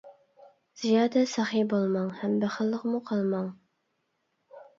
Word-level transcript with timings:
زىيادە 0.83 1.21
سېخى 1.33 1.61
بولماڭ، 1.73 2.07
ھەم 2.23 2.33
بېخىللىقمۇ 2.45 3.03
قىلماڭ. 3.11 3.53